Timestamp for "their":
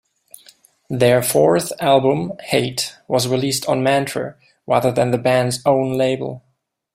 0.89-1.21